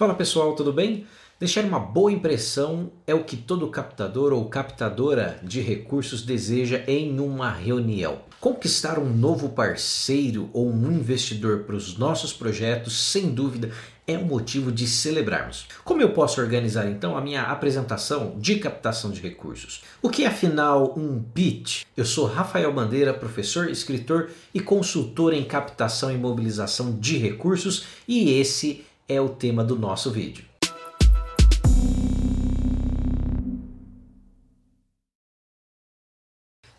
Fala 0.00 0.14
pessoal, 0.14 0.54
tudo 0.54 0.72
bem? 0.72 1.06
Deixar 1.38 1.62
uma 1.62 1.78
boa 1.78 2.10
impressão 2.10 2.90
é 3.06 3.14
o 3.14 3.22
que 3.22 3.36
todo 3.36 3.68
captador 3.68 4.32
ou 4.32 4.46
captadora 4.46 5.38
de 5.42 5.60
recursos 5.60 6.22
deseja 6.22 6.82
em 6.86 7.20
uma 7.20 7.50
reunião. 7.50 8.20
Conquistar 8.40 8.98
um 8.98 9.10
novo 9.10 9.50
parceiro 9.50 10.48
ou 10.54 10.70
um 10.70 10.90
investidor 10.90 11.64
para 11.64 11.76
os 11.76 11.98
nossos 11.98 12.32
projetos, 12.32 12.98
sem 12.98 13.28
dúvida, 13.28 13.72
é 14.06 14.16
um 14.16 14.24
motivo 14.24 14.72
de 14.72 14.86
celebrarmos. 14.86 15.66
Como 15.84 16.00
eu 16.00 16.14
posso 16.14 16.40
organizar 16.40 16.90
então 16.90 17.14
a 17.14 17.20
minha 17.20 17.42
apresentação 17.42 18.36
de 18.38 18.56
captação 18.56 19.10
de 19.10 19.20
recursos? 19.20 19.82
O 20.00 20.08
que 20.08 20.24
é 20.24 20.28
afinal 20.28 20.94
um 20.96 21.22
pitch? 21.22 21.82
Eu 21.94 22.06
sou 22.06 22.24
Rafael 22.24 22.72
Bandeira, 22.72 23.12
professor, 23.12 23.68
escritor 23.68 24.30
e 24.54 24.60
consultor 24.60 25.34
em 25.34 25.44
captação 25.44 26.10
e 26.10 26.16
mobilização 26.16 26.98
de 26.98 27.18
recursos, 27.18 27.84
e 28.08 28.40
esse 28.40 28.82
é 28.86 28.89
o 29.18 29.30
tema 29.30 29.64
do 29.64 29.76
nosso 29.76 30.10
vídeo. 30.10 30.44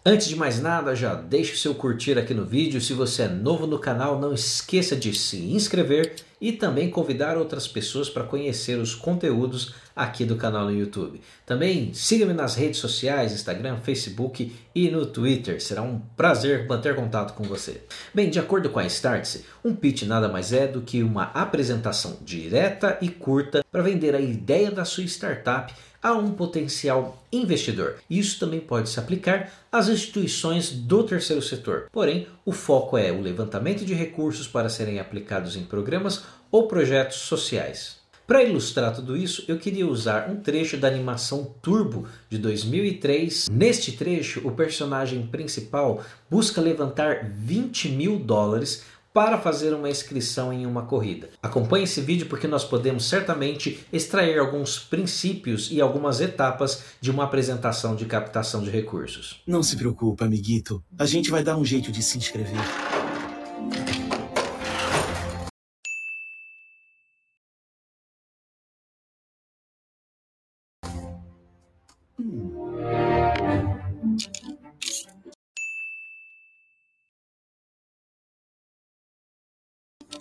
Antes 0.04 0.28
de 0.28 0.36
mais 0.36 0.60
nada, 0.60 0.96
já 0.96 1.14
deixe 1.14 1.54
o 1.54 1.58
seu 1.58 1.76
curtir 1.76 2.18
aqui 2.18 2.34
no 2.34 2.46
vídeo. 2.46 2.82
Se 2.82 2.94
você 2.94 3.24
é 3.24 3.28
novo 3.28 3.68
no 3.68 3.78
canal, 3.78 4.20
não 4.20 4.34
esqueça 4.34 4.96
de 4.96 5.14
se 5.14 5.38
inscrever 5.52 6.16
e 6.42 6.52
também 6.52 6.90
convidar 6.90 7.38
outras 7.38 7.68
pessoas 7.68 8.10
para 8.10 8.24
conhecer 8.24 8.80
os 8.80 8.96
conteúdos 8.96 9.76
aqui 9.96 10.26
do 10.26 10.36
canal 10.36 10.66
no 10.66 10.74
YouTube. 10.74 11.22
Também 11.46 11.94
siga-me 11.94 12.34
nas 12.34 12.56
redes 12.56 12.80
sociais, 12.80 13.32
Instagram, 13.32 13.78
Facebook 13.78 14.52
e 14.74 14.90
no 14.90 15.06
Twitter. 15.06 15.62
Será 15.62 15.84
um 15.84 16.00
prazer 16.18 16.66
manter 16.68 16.96
contato 16.96 17.36
com 17.36 17.44
você. 17.44 17.84
Bem, 18.12 18.30
de 18.30 18.40
acordo 18.40 18.70
com 18.70 18.80
a 18.80 18.86
Startse, 18.88 19.46
um 19.64 19.76
pitch 19.76 20.04
nada 20.04 20.28
mais 20.28 20.52
é 20.52 20.66
do 20.66 20.82
que 20.82 21.04
uma 21.04 21.26
apresentação 21.26 22.18
direta 22.22 22.98
e 23.02 23.10
curta 23.10 23.64
para 23.72 23.84
vender 23.84 24.16
a 24.16 24.20
ideia 24.20 24.72
da 24.72 24.84
sua 24.84 25.04
startup 25.04 25.72
a 26.02 26.14
um 26.14 26.32
potencial 26.32 27.24
investidor. 27.32 27.98
Isso 28.10 28.40
também 28.40 28.60
pode 28.60 28.90
se 28.90 29.00
aplicar 29.00 29.52
às 29.72 29.88
instituições 29.88 30.72
do 30.72 31.04
terceiro 31.04 31.42
setor. 31.42 31.88
Porém, 31.92 32.28
o 32.44 32.52
foco 32.52 32.98
é 32.98 33.12
o 33.12 33.22
levantamento 33.22 33.86
de 33.86 33.94
recursos 33.94 34.48
para 34.48 34.68
serem 34.68 35.00
aplicados 35.00 35.56
em 35.56 35.64
programas 35.64 36.24
ou 36.52 36.68
projetos 36.68 37.18
sociais. 37.18 38.02
Para 38.32 38.44
ilustrar 38.44 38.96
tudo 38.96 39.18
isso, 39.18 39.44
eu 39.48 39.58
queria 39.58 39.86
usar 39.86 40.30
um 40.30 40.38
trecho 40.38 40.78
da 40.78 40.88
animação 40.88 41.54
Turbo 41.62 42.08
de 42.30 42.38
2003. 42.38 43.50
Neste 43.52 43.92
trecho, 43.92 44.48
o 44.48 44.52
personagem 44.52 45.28
principal 45.28 46.02
busca 46.30 46.62
levantar 46.62 47.30
20 47.36 47.90
mil 47.90 48.18
dólares 48.18 48.86
para 49.14 49.38
fazer 49.38 49.74
uma 49.74 49.90
inscrição 49.90 50.54
em 50.54 50.66
uma 50.66 50.84
corrida. 50.84 51.30
Acompanhe 51.44 51.84
esse 51.84 52.00
vídeo 52.00 52.28
porque 52.28 52.48
nós 52.48 52.64
podemos 52.64 53.04
certamente 53.04 53.86
extrair 53.92 54.40
alguns 54.40 54.80
princípios 54.80 55.70
e 55.70 55.82
algumas 55.82 56.22
etapas 56.22 56.84
de 57.02 57.12
uma 57.12 57.26
apresentação 57.26 57.96
de 57.96 58.06
captação 58.06 58.64
de 58.64 58.70
recursos. 58.70 59.42
Não 59.46 59.62
se 59.62 59.76
preocupe, 59.76 60.24
amiguito. 60.24 60.82
A 60.98 61.06
gente 61.06 61.30
vai 61.30 61.44
dar 61.44 61.58
um 61.58 61.66
jeito 61.66 61.92
de 61.92 62.02
se 62.02 62.18
inscrever. 62.18 62.62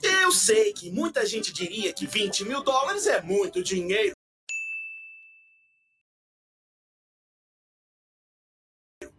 Eu 0.02 0.32
sei 0.32 0.72
que 0.72 0.90
muita 0.90 1.26
gente 1.26 1.52
diria 1.52 1.92
que 1.92 2.06
20 2.06 2.44
mil 2.44 2.62
dólares 2.62 3.06
é 3.06 3.20
muito 3.20 3.62
dinheiro. 3.62 4.14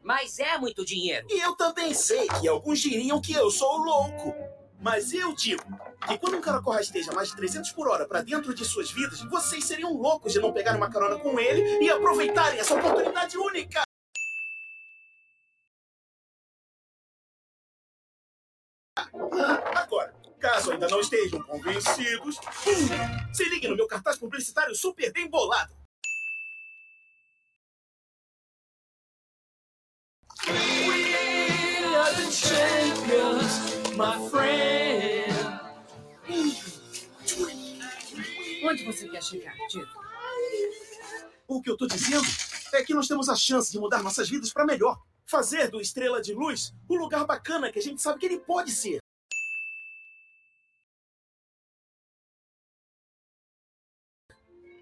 Mas 0.02 0.40
é 0.40 0.58
muito 0.58 0.84
dinheiro. 0.84 1.28
E 1.30 1.40
eu 1.40 1.56
também 1.56 1.94
sei 1.94 2.28
que 2.40 2.48
alguns 2.48 2.80
diriam 2.80 3.22
que 3.22 3.34
eu 3.34 3.52
sou 3.52 3.78
louco. 3.78 4.61
Mas 4.82 5.14
eu 5.14 5.34
digo 5.34 5.64
que 6.08 6.18
quando 6.18 6.38
um 6.38 6.42
cara 6.42 6.62
corre 6.62 6.80
a 6.80 6.82
esteja 6.82 7.12
mais 7.12 7.30
de 7.30 7.36
300 7.36 7.72
por 7.72 7.88
hora 7.88 8.06
para 8.08 8.22
dentro 8.22 8.54
de 8.54 8.66
suas 8.66 8.92
vidas, 8.92 9.22
vocês 9.22 9.64
seriam 9.64 9.94
loucos 9.94 10.34
de 10.34 10.40
não 10.40 10.52
pegar 10.52 10.76
uma 10.76 10.90
carona 10.90 11.20
com 11.20 11.40
ele 11.40 11.62
e 11.84 11.90
aproveitarem 11.90 12.60
essa 12.60 12.74
oportunidade 12.76 13.38
única. 13.38 13.84
Agora, 19.76 20.22
Caso 20.42 20.72
ainda 20.72 20.88
não 20.88 21.00
estejam 21.00 21.40
convencidos, 21.44 22.40
hum, 22.66 23.32
se 23.32 23.44
ligue 23.48 23.68
no 23.68 23.76
meu 23.76 23.86
cartaz 23.86 24.18
publicitário 24.18 24.76
super 24.76 25.14
bem 25.14 25.30
bolado. 25.30 25.72
We 30.48 31.96
are 31.96 32.12
the 32.16 32.32
champions, 32.32 33.96
my 33.96 34.18
friend. 34.32 34.51
Onde 38.72 38.86
você 38.86 39.06
quer 39.10 39.22
chegar, 39.22 39.54
Tito? 39.68 40.00
O 41.46 41.62
que 41.62 41.70
eu 41.70 41.76
tô 41.76 41.88
dizendo 41.88 42.26
é 42.74 42.82
que 42.82 42.94
nós 42.94 43.06
temos 43.06 43.28
a 43.28 43.36
chance 43.36 43.70
de 43.70 43.78
mudar 43.78 44.02
nossas 44.02 44.30
vidas 44.30 44.54
para 44.54 44.66
melhor. 44.66 44.98
Fazer 45.26 45.70
do 45.70 45.82
Estrela 45.82 46.22
de 46.22 46.34
Luz 46.34 46.74
o 46.88 46.96
lugar 46.96 47.26
bacana 47.26 47.70
que 47.70 47.80
a 47.80 47.82
gente 47.82 48.02
sabe 48.02 48.20
que 48.20 48.26
ele 48.26 48.40
pode 48.40 48.72
ser. 48.72 49.00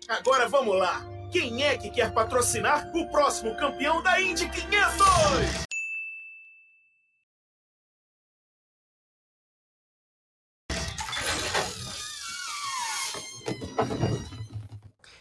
Agora 0.07 0.47
vamos 0.47 0.77
lá. 0.77 1.03
Quem 1.31 1.63
é 1.63 1.75
que 1.75 1.89
quer 1.89 2.13
patrocinar 2.13 2.95
o 2.95 3.09
próximo 3.09 3.57
campeão 3.57 4.03
da 4.03 4.21
Indy 4.21 4.47
500? 4.49 5.69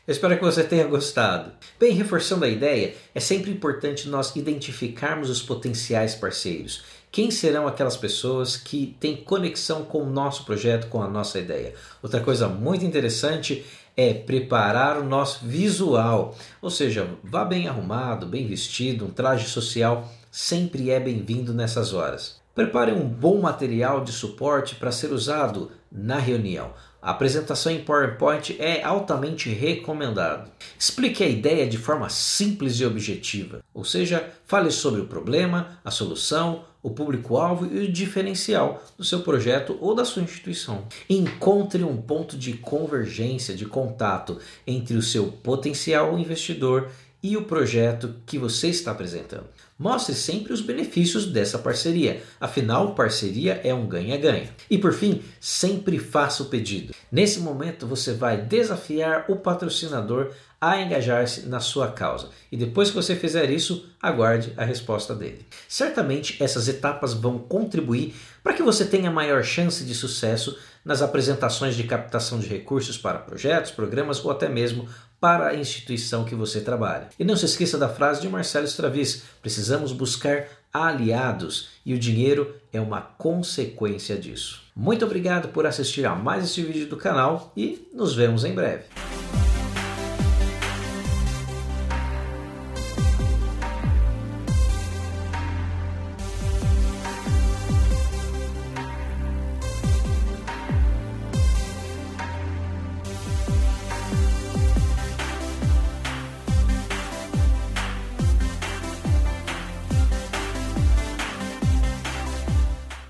Espero 0.08 0.38
que 0.38 0.44
você 0.44 0.64
tenha 0.64 0.86
gostado. 0.86 1.52
Bem, 1.78 1.92
reforçando 1.92 2.46
a 2.46 2.48
ideia, 2.48 2.94
é 3.14 3.20
sempre 3.20 3.50
importante 3.50 4.08
nós 4.08 4.34
identificarmos 4.34 5.28
os 5.28 5.42
potenciais 5.42 6.14
parceiros. 6.14 6.82
Quem 7.12 7.30
serão 7.30 7.66
aquelas 7.66 7.96
pessoas 7.96 8.56
que 8.56 8.96
têm 8.98 9.16
conexão 9.16 9.84
com 9.84 10.02
o 10.02 10.10
nosso 10.10 10.44
projeto, 10.44 10.88
com 10.88 11.02
a 11.02 11.08
nossa 11.08 11.38
ideia? 11.38 11.74
Outra 12.02 12.20
coisa 12.20 12.48
muito 12.48 12.86
interessante 12.86 13.66
é 13.94 14.14
preparar 14.14 14.98
o 14.98 15.04
nosso 15.04 15.44
visual, 15.44 16.34
ou 16.62 16.70
seja, 16.70 17.06
vá 17.22 17.44
bem 17.44 17.68
arrumado, 17.68 18.26
bem 18.26 18.46
vestido, 18.46 19.04
um 19.04 19.10
traje 19.10 19.46
social 19.48 20.08
sempre 20.30 20.90
é 20.90 21.00
bem-vindo 21.00 21.52
nessas 21.52 21.92
horas. 21.92 22.40
Prepare 22.54 22.92
um 22.92 23.06
bom 23.06 23.40
material 23.40 24.02
de 24.02 24.12
suporte 24.12 24.74
para 24.74 24.92
ser 24.92 25.12
usado 25.12 25.70
na 25.90 26.18
reunião. 26.18 26.72
A 27.00 27.12
apresentação 27.12 27.70
em 27.70 27.82
PowerPoint 27.84 28.56
é 28.58 28.82
altamente 28.82 29.48
recomendado. 29.50 30.50
Explique 30.78 31.22
a 31.22 31.28
ideia 31.28 31.66
de 31.66 31.78
forma 31.78 32.08
simples 32.08 32.74
e 32.80 32.84
objetiva, 32.84 33.62
ou 33.72 33.84
seja, 33.84 34.28
fale 34.44 34.70
sobre 34.70 35.00
o 35.00 35.06
problema, 35.06 35.78
a 35.84 35.90
solução, 35.90 36.64
o 36.82 36.90
público-alvo 36.90 37.66
e 37.66 37.84
o 37.84 37.92
diferencial 37.92 38.82
do 38.96 39.04
seu 39.04 39.20
projeto 39.20 39.76
ou 39.80 39.94
da 39.94 40.04
sua 40.04 40.22
instituição. 40.22 40.84
Encontre 41.08 41.84
um 41.84 41.96
ponto 41.96 42.36
de 42.36 42.54
convergência, 42.54 43.54
de 43.54 43.66
contato 43.66 44.38
entre 44.66 44.96
o 44.96 45.02
seu 45.02 45.26
potencial 45.26 46.18
investidor 46.18 46.90
e 47.22 47.36
o 47.36 47.42
projeto 47.42 48.14
que 48.24 48.38
você 48.38 48.68
está 48.68 48.92
apresentando. 48.92 49.46
Mostre 49.78 50.14
sempre 50.14 50.52
os 50.52 50.60
benefícios 50.60 51.26
dessa 51.26 51.58
parceria, 51.58 52.22
afinal, 52.40 52.94
parceria 52.94 53.60
é 53.62 53.72
um 53.72 53.86
ganha-ganha. 53.86 54.50
E 54.68 54.76
por 54.76 54.92
fim, 54.92 55.22
sempre 55.40 55.98
faça 55.98 56.42
o 56.42 56.46
pedido. 56.46 56.92
Nesse 57.10 57.38
momento, 57.40 57.86
você 57.86 58.12
vai 58.12 58.36
desafiar 58.36 59.26
o 59.28 59.36
patrocinador 59.36 60.32
a 60.60 60.80
engajar-se 60.80 61.46
na 61.46 61.60
sua 61.60 61.92
causa. 61.92 62.30
E 62.50 62.56
depois 62.56 62.90
que 62.90 62.96
você 62.96 63.14
fizer 63.14 63.48
isso, 63.50 63.88
aguarde 64.02 64.52
a 64.56 64.64
resposta 64.64 65.14
dele. 65.14 65.46
Certamente 65.68 66.42
essas 66.42 66.66
etapas 66.66 67.14
vão 67.14 67.38
contribuir 67.38 68.16
para 68.42 68.54
que 68.54 68.62
você 68.62 68.84
tenha 68.84 69.10
maior 69.10 69.44
chance 69.44 69.84
de 69.84 69.94
sucesso 69.94 70.58
nas 70.88 71.02
apresentações 71.02 71.76
de 71.76 71.84
captação 71.84 72.38
de 72.38 72.46
recursos 72.46 72.96
para 72.96 73.18
projetos, 73.18 73.70
programas 73.70 74.24
ou 74.24 74.30
até 74.30 74.48
mesmo 74.48 74.88
para 75.20 75.48
a 75.48 75.54
instituição 75.54 76.24
que 76.24 76.34
você 76.34 76.62
trabalha. 76.62 77.10
E 77.18 77.24
não 77.24 77.36
se 77.36 77.44
esqueça 77.44 77.76
da 77.76 77.90
frase 77.90 78.22
de 78.22 78.28
Marcelo 78.28 78.64
Stravis: 78.64 79.24
precisamos 79.42 79.92
buscar 79.92 80.46
aliados 80.72 81.68
e 81.84 81.92
o 81.92 81.98
dinheiro 81.98 82.54
é 82.72 82.80
uma 82.80 83.02
consequência 83.02 84.16
disso. 84.16 84.62
Muito 84.74 85.04
obrigado 85.04 85.48
por 85.48 85.66
assistir 85.66 86.06
a 86.06 86.14
mais 86.14 86.44
este 86.44 86.62
vídeo 86.62 86.88
do 86.88 86.96
canal 86.96 87.52
e 87.54 87.86
nos 87.92 88.14
vemos 88.14 88.42
em 88.42 88.54
breve. 88.54 88.84